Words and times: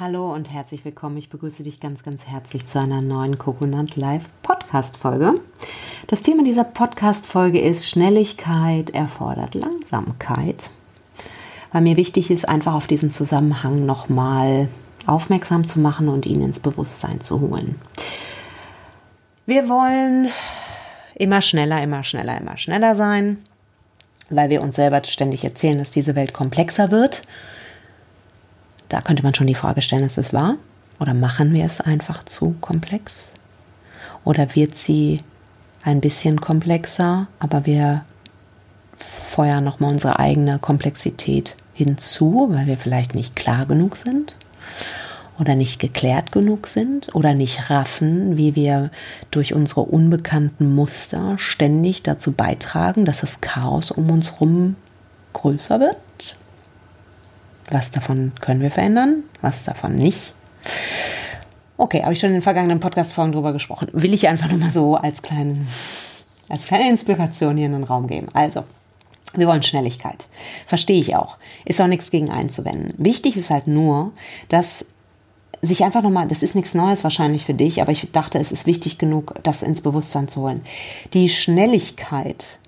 Hallo 0.00 0.32
und 0.32 0.52
herzlich 0.52 0.84
willkommen. 0.84 1.16
Ich 1.18 1.28
begrüße 1.28 1.62
dich 1.62 1.78
ganz, 1.78 2.02
ganz 2.02 2.26
herzlich 2.26 2.66
zu 2.66 2.80
einer 2.80 3.00
neuen 3.00 3.38
Coconut 3.38 3.94
Live 3.94 4.24
Podcast 4.42 4.96
Folge. 4.96 5.34
Das 6.08 6.20
Thema 6.20 6.42
dieser 6.42 6.64
Podcast 6.64 7.26
Folge 7.26 7.60
ist 7.60 7.88
Schnelligkeit 7.88 8.90
erfordert 8.90 9.54
Langsamkeit. 9.54 10.70
Weil 11.70 11.82
mir 11.82 11.96
wichtig 11.96 12.32
ist, 12.32 12.48
einfach 12.48 12.74
auf 12.74 12.88
diesen 12.88 13.12
Zusammenhang 13.12 13.86
nochmal 13.86 14.68
aufmerksam 15.06 15.62
zu 15.62 15.78
machen 15.78 16.08
und 16.08 16.26
ihn 16.26 16.42
ins 16.42 16.58
Bewusstsein 16.58 17.20
zu 17.20 17.40
holen. 17.40 17.80
Wir 19.46 19.68
wollen 19.68 20.26
immer 21.14 21.40
schneller, 21.40 21.80
immer 21.80 22.02
schneller, 22.02 22.36
immer 22.36 22.56
schneller 22.56 22.96
sein, 22.96 23.38
weil 24.28 24.50
wir 24.50 24.60
uns 24.60 24.74
selber 24.74 25.04
ständig 25.04 25.44
erzählen, 25.44 25.78
dass 25.78 25.90
diese 25.90 26.16
Welt 26.16 26.32
komplexer 26.32 26.90
wird 26.90 27.22
da 28.88 29.00
könnte 29.00 29.22
man 29.22 29.34
schon 29.34 29.46
die 29.46 29.54
Frage 29.54 29.82
stellen, 29.82 30.04
ist 30.04 30.18
es 30.18 30.32
wahr? 30.32 30.56
Oder 31.00 31.14
machen 31.14 31.52
wir 31.52 31.64
es 31.64 31.80
einfach 31.80 32.24
zu 32.24 32.54
komplex? 32.60 33.34
Oder 34.24 34.54
wird 34.54 34.74
sie 34.74 35.20
ein 35.82 36.00
bisschen 36.00 36.40
komplexer, 36.40 37.26
aber 37.38 37.66
wir 37.66 38.04
feuern 38.96 39.64
nochmal 39.64 39.92
unsere 39.92 40.18
eigene 40.18 40.58
Komplexität 40.58 41.56
hinzu, 41.74 42.48
weil 42.50 42.66
wir 42.66 42.78
vielleicht 42.78 43.14
nicht 43.14 43.36
klar 43.36 43.66
genug 43.66 43.96
sind 43.96 44.34
oder 45.38 45.56
nicht 45.56 45.80
geklärt 45.80 46.30
genug 46.30 46.68
sind 46.68 47.14
oder 47.14 47.34
nicht 47.34 47.68
raffen, 47.68 48.36
wie 48.36 48.54
wir 48.54 48.90
durch 49.32 49.52
unsere 49.52 49.82
unbekannten 49.82 50.74
Muster 50.74 51.34
ständig 51.38 52.02
dazu 52.04 52.32
beitragen, 52.32 53.04
dass 53.04 53.20
das 53.20 53.40
Chaos 53.40 53.90
um 53.90 54.10
uns 54.10 54.34
herum 54.34 54.76
größer 55.32 55.80
wird 55.80 55.96
was 57.70 57.90
davon 57.90 58.32
können 58.40 58.60
wir 58.60 58.70
verändern, 58.70 59.24
was 59.40 59.64
davon 59.64 59.96
nicht. 59.96 60.34
Okay, 61.76 62.02
habe 62.02 62.12
ich 62.12 62.20
schon 62.20 62.28
in 62.28 62.36
den 62.36 62.42
vergangenen 62.42 62.80
Podcast-Folgen 62.80 63.32
drüber 63.32 63.52
gesprochen. 63.52 63.88
Will 63.92 64.14
ich 64.14 64.28
einfach 64.28 64.48
nur 64.48 64.58
mal 64.58 64.70
so 64.70 64.94
als, 64.94 65.22
kleinen, 65.22 65.66
als 66.48 66.66
kleine 66.66 66.88
Inspiration 66.88 67.56
hier 67.56 67.66
in 67.66 67.72
den 67.72 67.84
Raum 67.84 68.06
geben. 68.06 68.28
Also, 68.32 68.64
wir 69.34 69.48
wollen 69.48 69.62
Schnelligkeit. 69.62 70.28
Verstehe 70.66 71.00
ich 71.00 71.16
auch. 71.16 71.36
Ist 71.64 71.80
auch 71.80 71.88
nichts 71.88 72.10
gegen 72.10 72.30
einzuwenden. 72.30 72.94
Wichtig 72.98 73.36
ist 73.36 73.50
halt 73.50 73.66
nur, 73.66 74.12
dass 74.48 74.86
sich 75.62 75.82
einfach 75.82 76.02
nochmal, 76.02 76.28
das 76.28 76.42
ist 76.42 76.54
nichts 76.54 76.74
Neues 76.74 77.02
wahrscheinlich 77.02 77.44
für 77.44 77.54
dich, 77.54 77.80
aber 77.80 77.90
ich 77.90 78.12
dachte, 78.12 78.38
es 78.38 78.52
ist 78.52 78.66
wichtig 78.66 78.98
genug, 78.98 79.34
das 79.42 79.62
ins 79.62 79.80
Bewusstsein 79.80 80.28
zu 80.28 80.42
holen. 80.42 80.62
Die 81.12 81.28
Schnelligkeit 81.28 82.58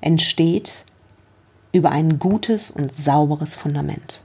entsteht 0.00 0.84
über 1.74 1.90
ein 1.90 2.20
gutes 2.20 2.70
und 2.70 2.94
sauberes 2.94 3.56
Fundament. 3.56 4.20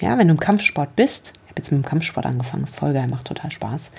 Ja, 0.00 0.16
wenn 0.16 0.28
du 0.28 0.34
im 0.34 0.40
Kampfsport 0.40 0.94
bist, 0.94 1.32
ich 1.34 1.50
habe 1.50 1.58
jetzt 1.58 1.72
mit 1.72 1.82
dem 1.82 1.84
Kampfsport 1.84 2.24
angefangen, 2.24 2.64
ist 2.64 2.76
voll 2.76 2.94
geil, 2.94 3.08
macht 3.08 3.26
total 3.26 3.50
Spaß. 3.50 3.90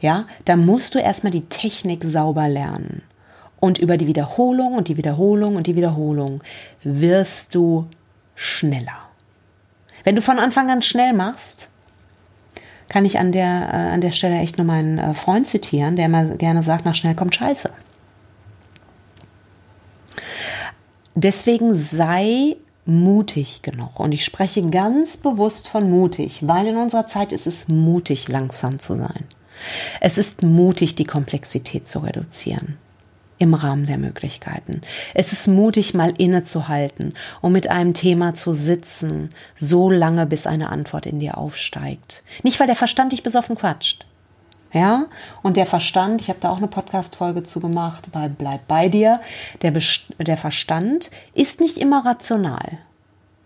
Ja, 0.00 0.26
dann 0.44 0.66
musst 0.66 0.94
du 0.94 0.98
erstmal 0.98 1.32
die 1.32 1.46
Technik 1.46 2.04
sauber 2.04 2.46
lernen. 2.46 3.02
Und 3.58 3.78
über 3.78 3.96
die 3.96 4.06
Wiederholung 4.06 4.74
und 4.74 4.88
die 4.88 4.98
Wiederholung 4.98 5.56
und 5.56 5.66
die 5.66 5.74
Wiederholung 5.74 6.42
wirst 6.82 7.54
du 7.54 7.86
schneller. 8.34 9.08
Wenn 10.04 10.16
du 10.16 10.20
von 10.20 10.38
Anfang 10.38 10.70
an 10.70 10.82
schnell 10.82 11.14
machst, 11.14 11.68
kann 12.90 13.06
ich 13.06 13.18
an 13.18 13.32
der, 13.32 13.70
äh, 13.72 13.94
an 13.94 14.02
der 14.02 14.12
Stelle 14.12 14.38
echt 14.40 14.58
nur 14.58 14.66
meinen 14.66 14.98
äh, 14.98 15.14
Freund 15.14 15.46
zitieren, 15.46 15.96
der 15.96 16.06
immer 16.06 16.24
gerne 16.36 16.62
sagt, 16.62 16.84
nach 16.84 16.94
schnell 16.94 17.14
kommt 17.14 17.34
Scheiße. 17.34 17.70
Deswegen 21.14 21.74
sei 21.74 22.56
mutig 22.84 23.62
genug. 23.62 24.00
Und 24.00 24.12
ich 24.12 24.24
spreche 24.24 24.62
ganz 24.62 25.16
bewusst 25.16 25.68
von 25.68 25.90
mutig, 25.90 26.40
weil 26.46 26.66
in 26.66 26.76
unserer 26.76 27.06
Zeit 27.06 27.32
ist 27.32 27.46
es 27.46 27.68
mutig, 27.68 28.28
langsam 28.28 28.78
zu 28.78 28.96
sein. 28.96 29.24
Es 30.00 30.18
ist 30.18 30.42
mutig, 30.42 30.94
die 30.96 31.04
Komplexität 31.04 31.86
zu 31.86 32.00
reduzieren 32.00 32.78
im 33.38 33.54
Rahmen 33.54 33.86
der 33.86 33.98
Möglichkeiten. 33.98 34.82
Es 35.14 35.32
ist 35.32 35.48
mutig, 35.48 35.94
mal 35.94 36.14
innezuhalten 36.16 37.14
und 37.40 37.50
mit 37.50 37.68
einem 37.68 37.92
Thema 37.92 38.34
zu 38.34 38.54
sitzen, 38.54 39.30
so 39.56 39.90
lange, 39.90 40.26
bis 40.26 40.46
eine 40.46 40.70
Antwort 40.70 41.06
in 41.06 41.18
dir 41.18 41.36
aufsteigt. 41.36 42.22
Nicht, 42.44 42.60
weil 42.60 42.68
der 42.68 42.76
Verstand 42.76 43.10
dich 43.10 43.24
besoffen 43.24 43.56
quatscht, 43.56 44.06
ja, 44.72 45.06
und 45.42 45.56
der 45.56 45.66
Verstand, 45.66 46.22
ich 46.22 46.28
habe 46.28 46.38
da 46.40 46.48
auch 46.50 46.56
eine 46.56 46.68
Podcast-Folge 46.68 47.42
zu 47.42 47.60
gemacht, 47.60 48.08
bei 48.10 48.28
Bleib 48.28 48.66
bei 48.68 48.88
dir. 48.88 49.20
Der, 49.60 49.72
der 50.18 50.36
Verstand 50.36 51.10
ist 51.34 51.60
nicht 51.60 51.76
immer 51.76 52.06
rational. 52.06 52.78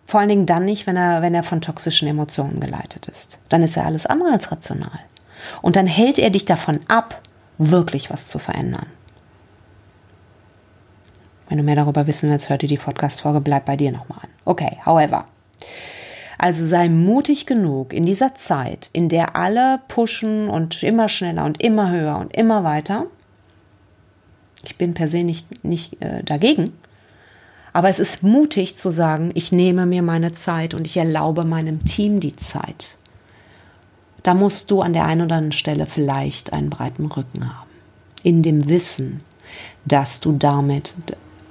Vor 0.07 0.21
allen 0.21 0.29
Dingen 0.29 0.47
dann 0.47 0.65
nicht, 0.65 0.87
wenn 0.87 0.97
er, 0.97 1.23
wenn 1.23 1.35
er 1.35 1.43
von 1.43 1.61
toxischen 1.61 2.07
Emotionen 2.07 2.61
geleitet 2.61 3.09
ist. 3.09 3.39
Dann 3.49 3.65
ist 3.65 3.77
er 3.77 3.87
alles 3.87 4.07
andere 4.07 4.31
als 4.31 4.53
rational. 4.53 5.01
Und 5.63 5.75
dann 5.75 5.87
hält 5.87 6.19
er 6.19 6.31
dich 6.31 6.45
davon 6.45 6.79
ab, 6.87 7.21
wirklich 7.59 8.09
was 8.09 8.29
zu 8.29 8.39
verändern. 8.39 8.87
Wenn 11.49 11.59
du 11.59 11.65
mehr 11.65 11.77
darüber 11.77 12.07
wissen 12.07 12.31
willst, 12.31 12.51
hör 12.51 12.59
dir 12.59 12.69
die 12.69 12.77
Podcast-Folge 12.77 13.41
Bleib 13.41 13.65
bei 13.67 13.77
dir 13.77 13.91
nochmal 13.91 14.21
an. 14.23 14.29
Okay, 14.45 14.79
however. 14.85 15.25
Also 16.39 16.67
sei 16.67 16.89
mutig 16.89 17.47
genug 17.47 17.93
in 17.93 18.05
dieser 18.05 18.35
Zeit, 18.35 18.91
in 18.93 19.09
der 19.09 19.37
alle 19.37 19.81
pushen 19.89 20.49
und 20.49 20.83
immer 20.83 21.09
schneller 21.09 21.45
und 21.45 21.63
immer 21.63 21.91
höher 21.91 22.19
und 22.19 22.35
immer 22.37 22.63
weiter. 22.63 23.07
Ich 24.65 24.77
bin 24.77 24.95
per 24.95 25.09
se 25.09 25.23
nicht, 25.23 25.65
nicht 25.65 26.03
äh, 26.03 26.23
dagegen. 26.25 26.73
Aber 27.73 27.89
es 27.89 27.99
ist 27.99 28.23
mutig 28.23 28.77
zu 28.77 28.91
sagen, 28.91 29.31
ich 29.35 29.53
nehme 29.53 29.87
mir 29.87 30.03
meine 30.03 30.33
Zeit 30.33 30.75
und 30.75 30.87
ich 30.87 30.97
erlaube 30.97 31.45
meinem 31.45 31.85
Team 31.85 32.21
die 32.21 32.37
Zeit. 32.37 32.97
Da 34.23 34.35
musst 34.35 34.71
du 34.71 34.81
an 34.81 34.93
der 34.93 35.05
einen 35.05 35.23
oder 35.23 35.37
anderen 35.37 35.53
Stelle 35.53 35.87
vielleicht 35.87 36.53
einen 36.53 36.71
breiten 36.71 37.07
Rücken 37.07 37.45
haben. 37.45 37.69
In 38.23 38.43
dem 38.43 38.69
Wissen, 38.69 39.21
dass 39.85 40.21
du 40.21 40.33
damit 40.33 40.95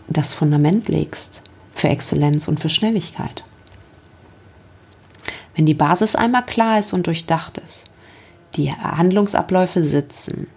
das 0.08 0.34
Fundament 0.34 0.90
legst 0.90 1.42
für 1.74 1.90
Exzellenz 1.90 2.48
und 2.48 2.60
für 2.60 2.70
Schnelligkeit. 2.70 3.44
Wenn 5.56 5.66
die 5.66 5.74
Basis 5.74 6.16
einmal 6.16 6.46
klar 6.46 6.80
ist 6.80 6.94
und 6.94 7.08
durchdacht 7.08 7.58
ist, 7.58 7.86
die 8.56 8.72
Handlungsabläufe 8.72 9.84
sitzen, 9.84 10.48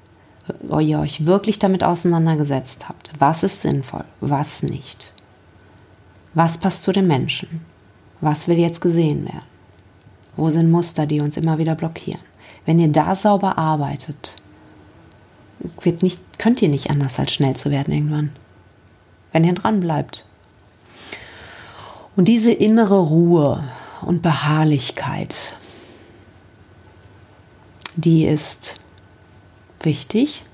ihr 0.81 0.99
euch 0.99 1.27
wirklich 1.27 1.59
damit 1.59 1.85
auseinandergesetzt 1.85 2.89
habt, 2.89 3.13
was 3.19 3.43
ist 3.43 3.61
sinnvoll, 3.61 4.05
was 4.21 4.63
nicht, 4.63 5.13
was 6.35 6.59
passt 6.59 6.83
zu 6.85 6.93
den 6.93 7.07
Menschen, 7.07 7.61
was 8.21 8.49
will 8.49 8.59
jetzt 8.59 8.81
gesehen 8.81 9.25
werden, 9.25 9.47
wo 10.37 10.49
sind 10.49 10.71
Muster, 10.71 11.07
die 11.07 11.21
uns 11.21 11.37
immer 11.37 11.59
wieder 11.59 11.75
blockieren. 11.75 12.23
Wenn 12.65 12.79
ihr 12.79 12.89
da 12.89 13.15
sauber 13.15 13.59
arbeitet, 13.59 14.37
wird 15.81 16.03
nicht, 16.03 16.21
könnt 16.39 16.63
ihr 16.63 16.69
nicht 16.69 16.91
anders 16.91 17.19
als 17.19 17.33
schnell 17.33 17.57
zu 17.57 17.71
werden 17.71 17.93
irgendwann. 17.93 18.31
Wenn 19.33 19.45
ihr 19.45 19.55
dran 19.55 19.81
bleibt. 19.81 20.25
Und 22.17 22.29
diese 22.29 22.53
innere 22.53 22.99
Ruhe, 22.99 23.65
und 24.03 24.23
Beharrlichkeit. 24.23 25.53
Die 27.97 28.25
ist 28.25 28.81
wichtig, 29.81 30.45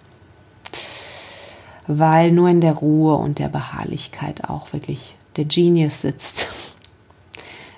weil 1.87 2.33
nur 2.33 2.49
in 2.49 2.61
der 2.61 2.75
Ruhe 2.75 3.17
und 3.17 3.39
der 3.39 3.49
Beharrlichkeit 3.49 4.49
auch 4.49 4.73
wirklich 4.73 5.17
der 5.37 5.45
Genius 5.45 6.01
sitzt. 6.01 6.49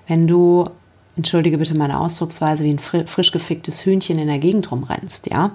Wenn 0.06 0.26
du, 0.26 0.68
entschuldige 1.16 1.58
bitte 1.58 1.76
meine 1.76 1.98
Ausdrucksweise, 1.98 2.62
wie 2.62 2.70
ein 2.70 2.78
frisch 2.78 3.32
geficktes 3.32 3.84
Hühnchen 3.84 4.18
in 4.18 4.28
der 4.28 4.38
Gegend 4.38 4.70
rumrennst, 4.70 5.28
ja, 5.30 5.50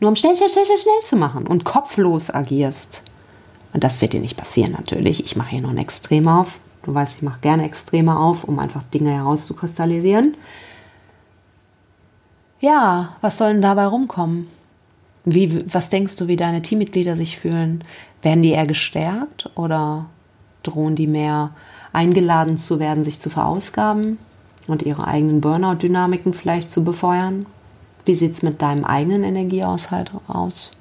nur 0.00 0.08
um 0.08 0.16
schnell, 0.16 0.36
schnell, 0.36 0.48
schnell, 0.48 0.66
schnell 0.66 1.04
zu 1.04 1.16
machen 1.16 1.46
und 1.46 1.64
kopflos 1.64 2.30
agierst. 2.30 3.02
Und 3.72 3.84
das 3.84 4.00
wird 4.00 4.12
dir 4.12 4.20
nicht 4.20 4.36
passieren 4.36 4.72
natürlich. 4.72 5.24
Ich 5.24 5.36
mache 5.36 5.50
hier 5.50 5.60
noch 5.60 5.70
ein 5.70 5.78
Extrem 5.78 6.28
auf. 6.28 6.58
Du 6.84 6.94
weißt, 6.94 7.16
ich 7.16 7.22
mache 7.22 7.40
gerne 7.40 7.64
Extreme 7.64 8.16
auf, 8.16 8.44
um 8.44 8.58
einfach 8.58 8.82
Dinge 8.84 9.10
herauszukristallisieren. 9.10 10.36
Ja, 12.60 13.16
was 13.20 13.38
soll 13.38 13.52
denn 13.52 13.62
dabei 13.62 13.86
rumkommen? 13.86 14.48
Wie, 15.24 15.64
was 15.72 15.88
denkst 15.88 16.16
du, 16.16 16.28
wie 16.28 16.36
deine 16.36 16.62
Teammitglieder 16.62 17.16
sich 17.16 17.38
fühlen? 17.38 17.82
Werden 18.22 18.42
die 18.42 18.50
eher 18.50 18.66
gestärkt 18.66 19.50
oder 19.54 20.06
drohen 20.62 20.96
die 20.96 21.06
mehr 21.06 21.50
eingeladen 21.92 22.58
zu 22.58 22.78
werden, 22.78 23.04
sich 23.04 23.20
zu 23.20 23.30
verausgaben 23.30 24.18
und 24.66 24.82
ihre 24.82 25.06
eigenen 25.06 25.40
Burnout-Dynamiken 25.40 26.34
vielleicht 26.34 26.70
zu 26.70 26.84
befeuern? 26.84 27.46
Wie 28.04 28.14
sieht 28.14 28.34
es 28.34 28.42
mit 28.42 28.60
deinem 28.60 28.84
eigenen 28.84 29.24
Energiehaushalt 29.24 30.12
aus? 30.28 30.72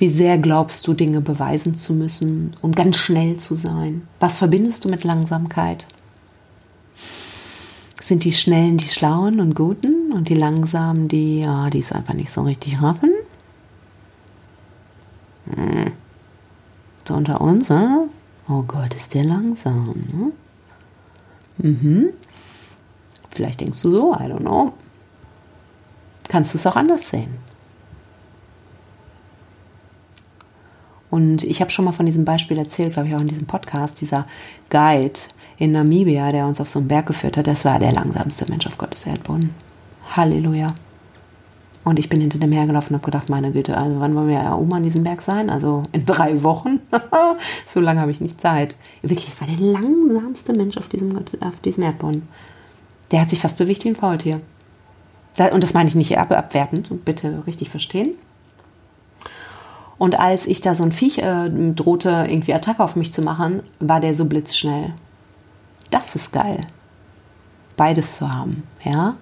Wie 0.00 0.08
sehr 0.08 0.38
glaubst 0.38 0.86
du, 0.86 0.94
Dinge 0.94 1.20
beweisen 1.20 1.78
zu 1.78 1.92
müssen 1.92 2.54
und 2.62 2.74
ganz 2.74 2.96
schnell 2.96 3.36
zu 3.36 3.54
sein? 3.54 4.08
Was 4.18 4.38
verbindest 4.38 4.86
du 4.86 4.88
mit 4.88 5.04
Langsamkeit? 5.04 5.86
Sind 8.00 8.24
die 8.24 8.32
Schnellen 8.32 8.78
die 8.78 8.88
Schlauen 8.88 9.40
und 9.40 9.54
Guten 9.54 10.14
und 10.14 10.30
die 10.30 10.34
Langsamen 10.34 11.06
die, 11.06 11.40
ja, 11.40 11.68
die 11.68 11.80
es 11.80 11.92
einfach 11.92 12.14
nicht 12.14 12.30
so 12.32 12.44
richtig 12.44 12.80
raffen? 12.80 13.10
Hm. 15.54 15.92
So 17.06 17.12
unter 17.12 17.42
uns, 17.42 17.68
äh? 17.68 17.88
oh 18.48 18.62
Gott, 18.62 18.94
ist 18.94 19.12
der 19.12 19.24
langsam. 19.24 20.32
Ne? 21.58 21.68
Mhm. 21.68 22.08
Vielleicht 23.30 23.60
denkst 23.60 23.82
du 23.82 23.90
so, 23.94 24.14
I 24.14 24.22
don't 24.22 24.38
know. 24.38 24.72
Kannst 26.26 26.54
du 26.54 26.56
es 26.56 26.66
auch 26.66 26.76
anders 26.76 27.06
sehen. 27.06 27.49
Und 31.10 31.42
ich 31.42 31.60
habe 31.60 31.70
schon 31.70 31.84
mal 31.84 31.92
von 31.92 32.06
diesem 32.06 32.24
Beispiel 32.24 32.56
erzählt, 32.56 32.94
glaube 32.94 33.08
ich, 33.08 33.14
auch 33.14 33.20
in 33.20 33.28
diesem 33.28 33.46
Podcast, 33.46 34.00
dieser 34.00 34.26
Guide 34.70 35.20
in 35.58 35.72
Namibia, 35.72 36.32
der 36.32 36.46
uns 36.46 36.60
auf 36.60 36.68
so 36.68 36.78
einen 36.78 36.88
Berg 36.88 37.06
geführt 37.06 37.36
hat, 37.36 37.46
das 37.46 37.64
war 37.64 37.78
der 37.78 37.92
langsamste 37.92 38.46
Mensch 38.48 38.66
auf 38.66 38.78
Gottes 38.78 39.04
Erdboden. 39.06 39.50
Halleluja. 40.16 40.74
Und 41.82 41.98
ich 41.98 42.08
bin 42.08 42.20
hinter 42.20 42.38
dem 42.38 42.52
hergelaufen 42.52 42.94
und 42.94 43.00
habe 43.00 43.10
gedacht, 43.10 43.28
meine 43.28 43.52
Güte, 43.52 43.76
also 43.76 44.00
wann 44.00 44.14
wollen 44.14 44.28
wir 44.28 44.36
ja 44.36 44.54
oben 44.54 44.72
an 44.74 44.82
diesem 44.82 45.02
Berg 45.02 45.22
sein? 45.22 45.48
Also 45.50 45.82
in 45.92 46.04
drei 46.06 46.42
Wochen? 46.42 46.80
so 47.66 47.80
lange 47.80 48.00
habe 48.00 48.10
ich 48.10 48.20
nicht 48.20 48.40
Zeit. 48.40 48.74
Wirklich, 49.02 49.28
es 49.28 49.40
war 49.40 49.48
der 49.48 49.58
langsamste 49.58 50.52
Mensch 50.52 50.76
auf 50.76 50.88
diesem, 50.88 51.16
auf 51.16 51.60
diesem 51.64 51.84
Erdboden. 51.84 52.28
Der 53.10 53.22
hat 53.22 53.30
sich 53.30 53.40
fast 53.40 53.58
bewegt 53.58 53.84
wie 53.84 53.88
ein 53.88 53.96
Faultier. 53.96 54.40
und 55.52 55.64
das 55.64 55.74
meine 55.74 55.88
ich 55.88 55.94
nicht 55.94 56.16
abwertend, 56.18 57.04
bitte 57.04 57.42
richtig 57.46 57.70
verstehen. 57.70 58.10
Und 60.00 60.18
als 60.18 60.46
ich 60.46 60.62
da 60.62 60.74
so 60.74 60.82
ein 60.82 60.92
Viech 60.92 61.18
äh, 61.18 61.50
drohte, 61.50 62.24
irgendwie 62.26 62.54
Attacke 62.54 62.82
auf 62.82 62.96
mich 62.96 63.12
zu 63.12 63.20
machen, 63.20 63.62
war 63.80 64.00
der 64.00 64.14
so 64.14 64.24
blitzschnell. 64.24 64.94
Das 65.90 66.14
ist 66.14 66.32
geil. 66.32 66.62
Beides 67.76 68.16
zu 68.16 68.32
haben, 68.32 68.62
ja. 68.82 69.16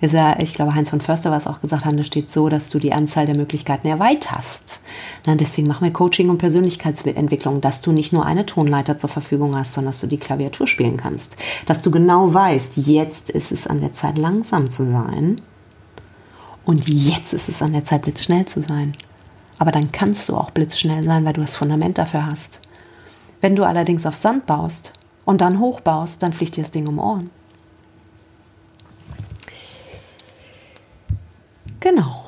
Ich 0.00 0.54
glaube, 0.54 0.74
Heinz 0.74 0.88
von 0.88 1.02
Förster 1.02 1.30
war 1.30 1.36
es 1.36 1.46
auch 1.46 1.60
gesagt 1.60 1.84
haben, 1.84 1.98
da 1.98 2.04
steht 2.04 2.30
so, 2.30 2.48
dass 2.48 2.70
du 2.70 2.78
die 2.78 2.94
Anzahl 2.94 3.26
der 3.26 3.36
Möglichkeiten 3.36 3.86
erweiterst. 3.86 4.80
Na, 5.26 5.34
deswegen 5.34 5.68
machen 5.68 5.84
wir 5.84 5.92
Coaching 5.92 6.30
und 6.30 6.38
Persönlichkeitsentwicklung, 6.38 7.60
dass 7.60 7.82
du 7.82 7.92
nicht 7.92 8.14
nur 8.14 8.24
eine 8.24 8.46
Tonleiter 8.46 8.96
zur 8.96 9.10
Verfügung 9.10 9.54
hast, 9.54 9.74
sondern 9.74 9.92
dass 9.92 10.00
du 10.00 10.06
die 10.06 10.16
Klaviatur 10.16 10.66
spielen 10.66 10.96
kannst. 10.96 11.36
Dass 11.66 11.82
du 11.82 11.90
genau 11.90 12.32
weißt, 12.32 12.78
jetzt 12.78 13.28
ist 13.28 13.52
es 13.52 13.66
an 13.66 13.82
der 13.82 13.92
Zeit, 13.92 14.16
langsam 14.16 14.70
zu 14.70 14.90
sein. 14.90 15.36
Und 16.64 16.88
jetzt 16.88 17.34
ist 17.34 17.50
es 17.50 17.60
an 17.60 17.74
der 17.74 17.84
Zeit, 17.84 18.02
blitzschnell 18.02 18.46
zu 18.46 18.62
sein. 18.62 18.94
Aber 19.58 19.70
dann 19.70 19.92
kannst 19.92 20.28
du 20.28 20.36
auch 20.36 20.50
blitzschnell 20.50 21.02
sein, 21.02 21.24
weil 21.24 21.32
du 21.32 21.40
das 21.40 21.56
Fundament 21.56 21.98
dafür 21.98 22.26
hast. 22.26 22.60
Wenn 23.40 23.56
du 23.56 23.64
allerdings 23.64 24.06
auf 24.06 24.16
Sand 24.16 24.46
baust 24.46 24.92
und 25.24 25.40
dann 25.40 25.60
hochbaust, 25.60 26.22
dann 26.22 26.32
fliegt 26.32 26.56
dir 26.56 26.62
das 26.62 26.70
Ding 26.70 26.86
um 26.86 26.98
Ohren. 26.98 27.30
Genau. 31.80 32.24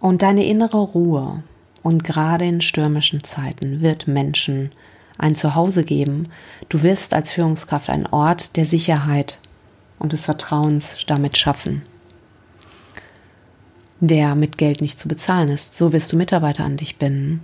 Und 0.00 0.22
deine 0.22 0.44
innere 0.44 0.78
Ruhe 0.78 1.42
und 1.82 2.04
gerade 2.04 2.44
in 2.44 2.60
stürmischen 2.60 3.24
Zeiten 3.24 3.80
wird 3.80 4.06
Menschen 4.06 4.70
ein 5.18 5.34
Zuhause 5.34 5.84
geben. 5.84 6.28
Du 6.68 6.82
wirst 6.82 7.14
als 7.14 7.32
Führungskraft 7.32 7.88
einen 7.88 8.06
Ort 8.06 8.56
der 8.56 8.66
Sicherheit 8.66 9.38
und 9.98 10.12
des 10.12 10.24
Vertrauens 10.24 10.96
damit 11.06 11.38
schaffen 11.38 11.82
der 14.08 14.34
mit 14.34 14.58
Geld 14.58 14.80
nicht 14.80 14.98
zu 14.98 15.06
bezahlen 15.06 15.48
ist. 15.48 15.76
So 15.76 15.92
wirst 15.92 16.12
du 16.12 16.16
Mitarbeiter 16.16 16.64
an 16.64 16.76
dich 16.76 16.96
binden 16.96 17.40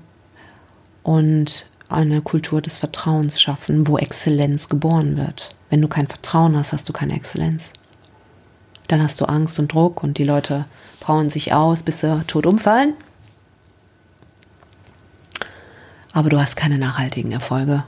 und 1.05 1.66
eine 1.88 2.20
Kultur 2.20 2.60
des 2.60 2.76
Vertrauens 2.76 3.40
schaffen, 3.40 3.87
wo 3.87 3.96
Exzellenz 3.96 4.69
geboren 4.69 5.16
wird. 5.16 5.55
Wenn 5.70 5.81
du 5.81 5.88
kein 5.88 6.08
Vertrauen 6.08 6.56
hast, 6.56 6.72
hast 6.72 6.88
du 6.88 6.93
keine 6.93 7.14
Exzellenz. 7.14 7.72
Dann 8.88 9.00
hast 9.00 9.20
du 9.20 9.26
Angst 9.26 9.58
und 9.60 9.72
Druck 9.72 10.02
und 10.02 10.19
die 10.19 10.25
Leute 10.25 10.64
bauen 11.06 11.31
sich 11.31 11.52
aus, 11.52 11.84
bis 11.84 12.00
sie 12.00 12.25
tot 12.26 12.44
umfallen. 12.44 12.94
Aber 16.12 16.28
du 16.28 16.40
hast 16.40 16.56
keine 16.56 16.78
nachhaltigen 16.78 17.31
Erfolge 17.31 17.84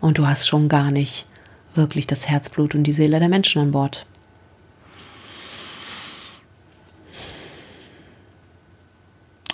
und 0.00 0.16
du 0.16 0.26
hast 0.26 0.46
schon 0.46 0.70
gar 0.70 0.90
nicht 0.90 1.26
wirklich 1.74 2.06
das 2.06 2.26
Herzblut 2.28 2.74
und 2.74 2.84
die 2.84 2.92
Seele 2.92 3.18
der 3.18 3.28
Menschen 3.28 3.60
an 3.60 3.72
Bord. 3.72 4.06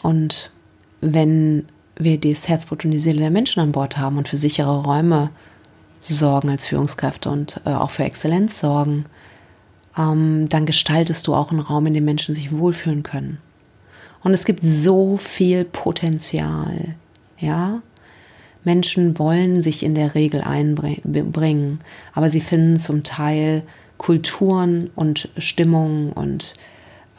Und 0.03 0.51
wenn 1.01 1.67
wir 1.97 2.19
das 2.19 2.49
Herzblut 2.49 2.85
und 2.85 2.91
die 2.91 2.99
Seele 2.99 3.21
der 3.21 3.31
Menschen 3.31 3.61
an 3.61 3.73
Bord 3.73 3.97
haben 3.97 4.19
und 4.19 4.29
für 4.29 4.37
sichere 4.37 4.83
Räume 4.83 5.31
sorgen 6.01 6.51
als 6.51 6.67
Führungskräfte 6.67 7.31
und 7.31 7.61
äh, 7.65 7.71
auch 7.71 7.91
für 7.91 8.05
Exzellenz 8.05 8.59
sorgen, 8.61 9.05
ähm, 9.97 10.49
dann 10.49 10.67
gestaltest 10.67 11.27
du 11.27 11.35
auch 11.35 11.51
einen 11.51 11.61
Raum, 11.61 11.87
in 11.87 11.95
dem 11.95 12.05
Menschen 12.05 12.35
sich 12.35 12.57
wohlfühlen 12.57 13.03
können. 13.03 13.39
Und 14.25 14.33
es 14.33 14.45
gibt 14.45 14.63
so 14.63 15.17
viel 15.17 15.65
Potenzial, 15.65 16.95
ja. 17.39 17.83
Menschen 18.65 19.19
wollen 19.19 19.61
sich 19.61 19.83
in 19.83 19.97
der 19.97 20.15
Regel 20.15 20.41
einbringen, 20.41 21.81
aber 22.13 22.31
sie 22.31 22.41
finden 22.41 22.77
zum 22.79 23.03
Teil 23.03 23.65
Kulturen 23.99 24.89
und 24.95 25.31
Stimmungen 25.37 26.13
und 26.13 26.55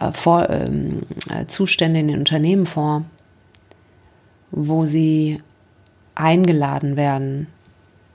äh, 0.03 0.11
vor, 0.11 0.49
ähm, 0.49 1.03
äh, 1.29 1.45
Zustände 1.47 1.99
in 1.99 2.07
den 2.07 2.19
Unternehmen 2.19 2.65
vor, 2.65 3.03
wo 4.51 4.85
sie 4.85 5.41
eingeladen 6.15 6.95
werden, 6.95 7.47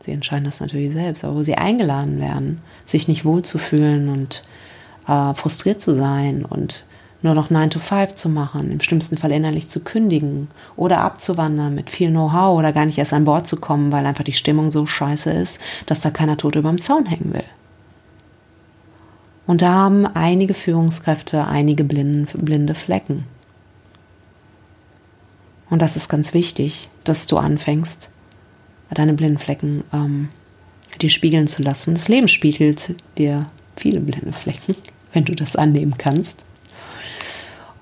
sie 0.00 0.12
entscheiden 0.12 0.44
das 0.44 0.60
natürlich 0.60 0.92
selbst, 0.92 1.24
aber 1.24 1.34
wo 1.34 1.42
sie 1.42 1.56
eingeladen 1.56 2.20
werden, 2.20 2.62
sich 2.84 3.08
nicht 3.08 3.24
wohlzufühlen 3.24 4.08
und 4.08 4.42
äh, 5.08 5.34
frustriert 5.34 5.82
zu 5.82 5.94
sein 5.94 6.44
und 6.44 6.84
nur 7.20 7.34
noch 7.34 7.50
9 7.50 7.70
to 7.70 7.80
5 7.80 8.14
zu 8.14 8.28
machen, 8.28 8.70
im 8.70 8.80
schlimmsten 8.80 9.16
Fall 9.16 9.32
innerlich 9.32 9.68
zu 9.68 9.80
kündigen 9.80 10.48
oder 10.76 11.00
abzuwandern 11.00 11.74
mit 11.74 11.90
viel 11.90 12.10
Know-how 12.10 12.56
oder 12.56 12.72
gar 12.72 12.86
nicht 12.86 12.98
erst 12.98 13.12
an 13.12 13.24
Bord 13.24 13.48
zu 13.48 13.56
kommen, 13.56 13.90
weil 13.90 14.06
einfach 14.06 14.22
die 14.22 14.32
Stimmung 14.32 14.70
so 14.70 14.86
scheiße 14.86 15.32
ist, 15.32 15.58
dass 15.86 16.00
da 16.00 16.10
keiner 16.10 16.36
tot 16.36 16.54
über 16.54 16.68
dem 16.68 16.80
Zaun 16.80 17.06
hängen 17.06 17.32
will. 17.32 17.44
Und 19.48 19.62
da 19.62 19.72
haben 19.72 20.04
einige 20.04 20.52
Führungskräfte 20.52 21.46
einige 21.46 21.82
blinde 21.82 22.74
Flecken. 22.74 23.24
Und 25.70 25.80
das 25.80 25.96
ist 25.96 26.10
ganz 26.10 26.34
wichtig, 26.34 26.90
dass 27.04 27.26
du 27.26 27.38
anfängst, 27.38 28.10
deine 28.90 29.14
blinden 29.14 29.38
Flecken 29.38 29.84
ähm, 29.90 30.28
dir 31.00 31.08
spiegeln 31.08 31.48
zu 31.48 31.62
lassen. 31.62 31.94
Das 31.94 32.08
Leben 32.08 32.28
spiegelt 32.28 32.94
dir 33.16 33.46
viele 33.74 34.00
blinde 34.00 34.34
Flecken, 34.34 34.76
wenn 35.14 35.24
du 35.24 35.34
das 35.34 35.56
annehmen 35.56 35.94
kannst. 35.96 36.44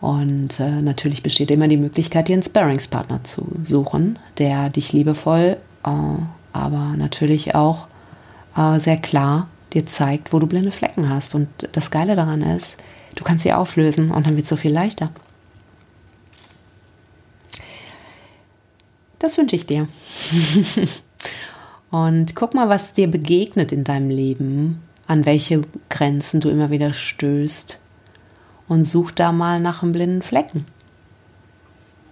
Und 0.01 0.61
äh, 0.61 0.83
natürlich 0.83 1.25
besteht 1.25 1.51
immer 1.51 1.67
die 1.67 1.79
Möglichkeit, 1.79 2.29
dir 2.29 2.35
einen 2.35 2.45
Sparringspartner 2.45 3.25
zu 3.25 3.45
suchen, 3.65 4.21
der 4.39 4.69
dich 4.69 4.93
liebevoll, 4.93 5.57
äh, 5.85 5.91
aber 6.53 6.95
natürlich 6.97 7.57
auch 7.57 7.89
äh, 8.57 8.79
sehr 8.79 8.99
klar 8.99 9.49
dir 9.73 9.87
zeigt, 9.87 10.33
wo 10.33 10.39
du 10.39 10.47
blinde 10.47 10.71
Flecken 10.71 11.09
hast. 11.09 11.35
Und 11.35 11.49
das 11.73 11.91
Geile 11.91 12.17
daran 12.17 12.43
ist, 12.43 12.77
du 13.15 13.25
kannst 13.25 13.45
sie 13.45 13.53
auflösen 13.53 14.11
und 14.11 14.27
dann 14.27 14.37
wird 14.37 14.45
es 14.45 14.51
so 14.51 14.57
viel 14.57 14.73
leichter. 14.73 15.11
Das 19.19 19.39
wünsche 19.39 19.57
ich 19.57 19.67
dir. 19.67 19.89
und 21.91 22.37
guck 22.37 22.55
mal, 22.55 22.69
was 22.69 22.93
dir 22.93 23.11
begegnet 23.11 23.73
in 23.73 23.85
deinem 23.85 24.11
Leben, 24.11 24.83
an 25.07 25.25
welche 25.25 25.63
Grenzen 25.89 26.41
du 26.41 26.51
immer 26.51 26.71
wieder 26.71 26.93
stößt 26.93 27.79
und 28.69 28.85
such 28.85 29.13
da 29.13 29.33
mal 29.33 29.61
nach 29.61 29.83
einem 29.83 29.93
blinden 29.93 30.23
Flecken. 30.23 30.65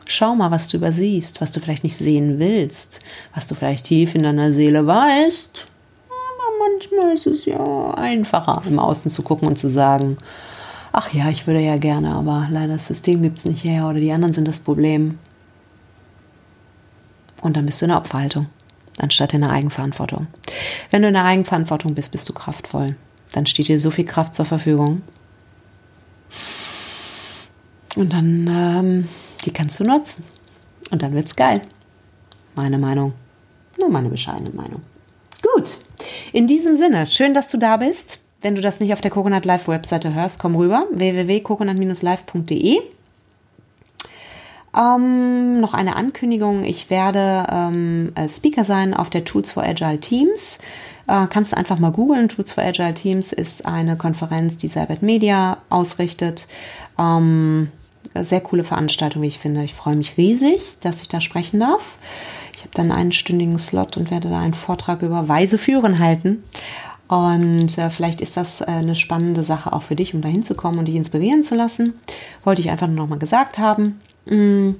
Schau 0.07 0.35
mal, 0.35 0.51
was 0.51 0.69
du 0.69 0.77
übersiehst, 0.77 1.41
was 1.41 1.51
du 1.51 1.61
vielleicht 1.61 1.85
nicht 1.85 1.97
sehen 1.97 2.39
willst, 2.39 3.01
was 3.35 3.47
du 3.47 3.55
vielleicht 3.55 3.87
tief 3.87 4.15
in 4.15 4.23
deiner 4.23 4.53
Seele 4.53 4.87
weißt, 4.87 5.67
manchmal 6.91 7.15
ist 7.15 7.27
es 7.27 7.45
ja 7.45 7.95
einfacher, 7.95 8.63
im 8.67 8.79
Außen 8.79 9.11
zu 9.11 9.23
gucken 9.23 9.49
und 9.49 9.57
zu 9.57 9.69
sagen, 9.69 10.17
ach 10.93 11.13
ja, 11.13 11.29
ich 11.29 11.47
würde 11.47 11.61
ja 11.61 11.77
gerne, 11.77 12.15
aber 12.15 12.49
leider 12.51 12.75
das 12.75 12.87
System 12.87 13.23
gibt 13.23 13.39
es 13.39 13.45
nicht 13.45 13.65
her 13.65 13.87
oder 13.87 14.01
die 14.01 14.13
anderen 14.13 14.33
sind 14.33 14.49
das 14.49 14.61
Problem. 14.61 15.19
Und 17.43 17.57
dann 17.57 17.67
bist 17.67 17.81
du 17.81 17.87
in 17.87 17.91
der 17.91 17.99
Opferhaltung, 17.99 18.47
anstatt 18.99 19.35
in 19.35 19.43
der 19.43 19.51
Eigenverantwortung. 19.51 20.27
Wenn 20.91 21.03
du 21.03 21.09
in 21.09 21.15
der 21.15 21.25
Eigenverantwortung 21.25 21.95
bist, 21.95 22.13
bist 22.13 22.29
du 22.29 22.33
kraftvoll. 22.33 22.97
Dann 23.33 23.47
steht 23.47 23.69
dir 23.69 23.81
so 23.81 23.91
viel 23.91 24.05
Kraft 24.05 24.35
zur 24.35 24.45
Verfügung. 24.45 25.03
Und 27.97 28.13
dann, 28.13 28.47
ähm, 28.49 29.09
die 29.45 29.53
kannst 29.53 29.79
du 29.81 29.85
nutzen. 29.85 30.25
Und 30.91 31.03
dann 31.03 31.15
wird's 31.15 31.37
geil. 31.37 31.63
Meine 32.55 32.79
Meinung. 32.79 33.13
Nur 33.79 33.91
meine 33.91 34.09
bescheidene 34.09 34.51
Meinung. 34.51 34.83
Gut. 35.43 35.77
In 36.35 36.49
diesem 36.49 36.75
Sinne, 36.75 37.07
schön, 37.07 37.33
dass 37.33 37.47
du 37.49 37.59
da 37.59 37.77
bist. 37.77 38.19
Wenn 38.43 38.57
du 38.57 38.61
das 38.61 38.81
nicht 38.81 38.93
auf 38.93 39.01
der 39.01 39.13
Coconut 39.13 39.45
Live 39.45 39.69
Webseite 39.69 40.15
hörst, 40.15 40.41
komm 40.41 40.57
rüber 40.57 40.85
www.coconut-live.de. 40.91 42.81
Ähm, 44.77 45.61
noch 45.61 45.75
eine 45.75 45.95
Ankündigung. 45.95 46.65
Ich 46.65 46.91
werde 46.91 47.47
ähm, 47.53 48.13
Speaker 48.29 48.65
sein 48.65 48.95
auf 48.95 49.11
der 49.11 49.25
Tools 49.25 49.53
for 49.53 49.63
Agile 49.63 50.01
Teams. 50.01 50.59
Äh, 51.07 51.29
kannst 51.31 51.53
du 51.53 51.57
einfach 51.57 51.79
mal 51.79 51.93
googeln. 51.93 52.29
Tools 52.29 52.51
for 52.51 52.65
Agile 52.65 52.95
Teams 52.95 53.33
ist 53.33 53.65
eine 53.65 53.97
Konferenz, 53.97 54.57
die 54.57 54.67
Cybert 54.67 55.03
Media 55.03 55.59
ausrichtet. 55.71 56.49
Ähm, 56.99 57.69
sehr 58.21 58.41
coole 58.41 58.65
Veranstaltung, 58.65 59.23
wie 59.23 59.29
ich 59.29 59.39
finde. 59.39 59.63
Ich 59.63 59.75
freue 59.75 59.95
mich 59.95 60.17
riesig, 60.17 60.63
dass 60.81 61.01
ich 61.01 61.09
da 61.09 61.21
sprechen 61.21 61.61
darf. 61.61 61.97
Habe 62.65 62.75
dann 62.75 62.93
einen 62.93 63.13
stündigen 63.13 63.59
Slot 63.59 63.97
und 63.97 64.11
werde 64.11 64.29
da 64.29 64.41
einen 64.41 64.55
Vortrag 64.55 65.03
über 65.03 65.29
weise 65.29 65.59
Führen 65.59 65.99
halten. 65.99 66.43
Und 67.07 67.77
äh, 67.79 67.91
vielleicht 67.91 68.21
ist 68.21 68.37
das 68.37 68.61
äh, 68.61 68.65
eine 68.67 68.95
spannende 68.95 69.43
Sache 69.43 69.73
auch 69.73 69.83
für 69.83 69.97
dich, 69.97 70.15
um 70.15 70.23
da 70.23 70.29
hinzukommen 70.29 70.79
und 70.79 70.87
dich 70.87 70.97
inspirieren 70.97 71.45
zu 71.45 71.55
lassen. 71.55 71.95
Wollte 72.45 72.63
ich 72.63 72.71
einfach 72.71 72.87
nur 72.87 72.97
noch 72.97 73.09
mal 73.09 73.19
gesagt 73.19 73.59
haben. 73.59 74.01
Mhm. 74.27 74.77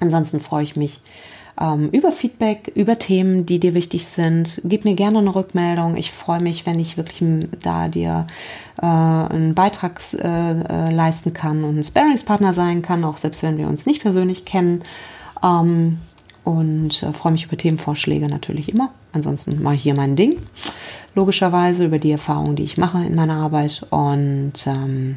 Ansonsten 0.00 0.40
freue 0.40 0.62
ich 0.62 0.76
mich 0.76 1.00
ähm, 1.60 1.90
über 1.90 2.12
Feedback, 2.12 2.72
über 2.74 2.98
Themen, 2.98 3.46
die 3.46 3.60
dir 3.60 3.74
wichtig 3.74 4.06
sind. 4.06 4.60
Gib 4.64 4.84
mir 4.84 4.94
gerne 4.94 5.18
eine 5.18 5.34
Rückmeldung. 5.34 5.96
Ich 5.96 6.10
freue 6.10 6.40
mich, 6.40 6.66
wenn 6.66 6.80
ich 6.80 6.96
wirklich 6.96 7.22
da 7.62 7.88
dir 7.88 8.26
äh, 8.80 8.86
einen 8.86 9.54
Beitrag 9.54 10.00
äh, 10.14 10.60
äh, 10.60 10.90
leisten 10.92 11.32
kann 11.32 11.64
und 11.64 11.78
ein 11.78 11.84
Sparingspartner 11.84 12.54
sein 12.54 12.82
kann, 12.82 13.04
auch 13.04 13.16
selbst 13.16 13.42
wenn 13.42 13.58
wir 13.58 13.68
uns 13.68 13.86
nicht 13.86 14.02
persönlich 14.02 14.44
kennen. 14.44 14.82
Ähm, 15.42 15.98
und 16.44 17.02
äh, 17.02 17.12
freue 17.12 17.32
mich 17.32 17.44
über 17.44 17.56
Themenvorschläge 17.56 18.26
natürlich 18.26 18.68
immer. 18.68 18.90
Ansonsten 19.12 19.62
mache 19.62 19.74
ich 19.74 19.82
hier 19.82 19.94
mein 19.94 20.16
Ding, 20.16 20.38
logischerweise 21.14 21.84
über 21.84 21.98
die 21.98 22.10
Erfahrungen, 22.10 22.56
die 22.56 22.64
ich 22.64 22.78
mache 22.78 23.04
in 23.04 23.14
meiner 23.14 23.36
Arbeit. 23.36 23.86
Und 23.90 24.54
ähm, 24.66 25.16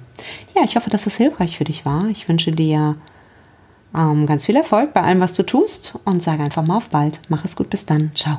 ja, 0.55 0.63
ich 0.63 0.75
hoffe, 0.75 0.89
dass 0.89 1.05
das 1.05 1.17
hilfreich 1.17 1.57
für 1.57 1.63
dich 1.63 1.85
war. 1.85 2.07
Ich 2.09 2.27
wünsche 2.27 2.51
dir 2.51 2.95
ähm, 3.95 4.25
ganz 4.25 4.45
viel 4.45 4.55
Erfolg 4.55 4.93
bei 4.93 5.01
allem, 5.01 5.19
was 5.19 5.33
du 5.33 5.43
tust 5.43 5.97
und 6.05 6.21
sage 6.21 6.43
einfach 6.43 6.65
mal 6.65 6.77
auf 6.77 6.89
bald. 6.89 7.21
Mach 7.29 7.45
es 7.45 7.55
gut, 7.55 7.69
bis 7.69 7.85
dann. 7.85 8.11
Ciao. 8.13 8.37